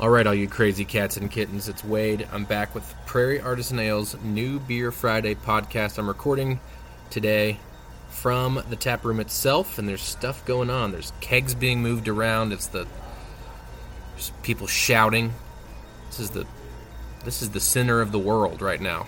[0.00, 2.26] All right, all you crazy cats and kittens, it's Wade.
[2.32, 5.98] I'm back with Prairie Artisan Ale's New Beer Friday podcast.
[5.98, 6.58] I'm recording
[7.10, 7.60] today
[8.08, 10.90] from the tap room itself, and there's stuff going on.
[10.90, 12.52] There's kegs being moved around.
[12.52, 12.88] It's the
[14.14, 15.32] there's people shouting.
[16.08, 16.44] This is the
[17.24, 19.06] this is the center of the world right now.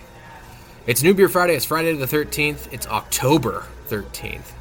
[0.85, 1.55] It's New Beer Friday.
[1.55, 2.71] It's Friday the 13th.
[2.71, 4.53] It's October 13th.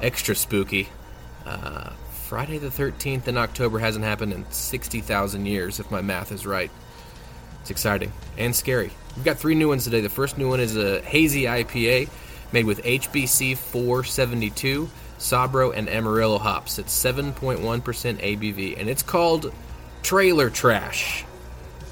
[0.00, 0.88] Extra spooky.
[1.44, 1.90] Uh,
[2.24, 6.70] Friday the 13th in October hasn't happened in 60,000 years, if my math is right.
[7.60, 8.90] It's exciting and scary.
[9.14, 10.00] We've got three new ones today.
[10.00, 12.08] The first new one is a hazy IPA
[12.50, 16.78] made with HBC 472, Sabro, and Amarillo hops.
[16.78, 19.52] It's 7.1% ABV, and it's called
[20.02, 21.26] Trailer Trash.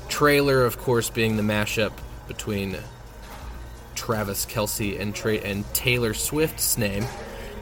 [0.09, 1.92] Trailer, of course, being the mashup
[2.27, 2.78] between
[3.95, 7.05] Travis Kelce and, Tra- and Taylor Swift's name.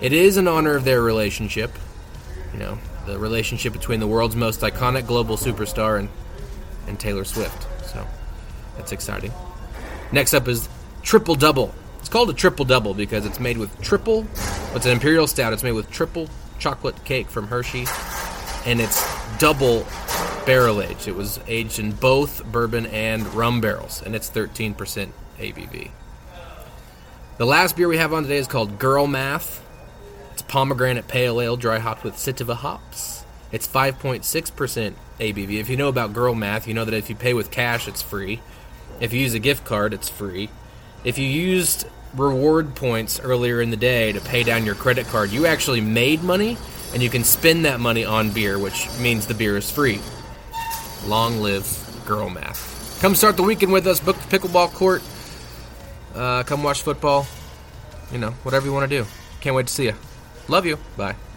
[0.00, 1.72] It is in honor of their relationship.
[2.60, 6.10] Know, the relationship between the world's most iconic global superstar and,
[6.86, 7.66] and Taylor Swift.
[7.88, 8.06] So
[8.76, 9.32] that's exciting.
[10.12, 10.68] Next up is
[11.02, 11.74] Triple Double.
[12.00, 14.26] It's called a Triple Double because it's made with triple,
[14.74, 15.54] it's an Imperial Stout.
[15.54, 17.86] It's made with triple chocolate cake from Hershey,
[18.66, 19.02] and it's
[19.38, 19.86] double
[20.44, 21.08] barrel aged.
[21.08, 24.74] It was aged in both bourbon and rum barrels, and it's 13%
[25.38, 25.90] ABV.
[27.38, 29.64] The last beer we have on today is called Girl Math.
[30.50, 33.24] Pomegranate pale ale dry hopped with sativa hops.
[33.52, 35.60] It's 5.6% ABV.
[35.60, 38.02] If you know about Girl Math, you know that if you pay with cash, it's
[38.02, 38.40] free.
[38.98, 40.50] If you use a gift card, it's free.
[41.04, 45.30] If you used reward points earlier in the day to pay down your credit card,
[45.30, 46.58] you actually made money
[46.92, 50.00] and you can spend that money on beer, which means the beer is free.
[51.06, 52.98] Long live Girl Math.
[53.00, 54.00] Come start the weekend with us.
[54.00, 55.04] Book the pickleball court.
[56.12, 57.28] Uh, come watch football.
[58.10, 59.08] You know, whatever you want to do.
[59.40, 59.94] Can't wait to see you.
[60.50, 60.78] Love you.
[60.96, 61.29] Bye.